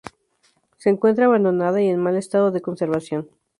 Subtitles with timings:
[0.79, 3.29] Se encuentra abandonada, y en mal estado de conservación.